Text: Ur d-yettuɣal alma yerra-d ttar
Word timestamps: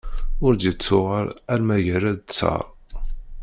Ur 0.45 0.53
d-yettuɣal 0.55 1.27
alma 1.53 1.77
yerra-d 1.85 2.19
ttar 2.23 2.63